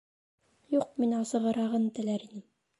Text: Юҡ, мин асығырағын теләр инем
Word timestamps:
Юҡ, 0.77 0.87
мин 1.03 1.15
асығырағын 1.19 1.89
теләр 2.01 2.29
инем 2.31 2.47